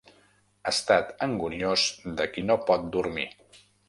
[0.69, 1.83] Estat anguniós
[2.21, 3.27] de qui no pot dormir.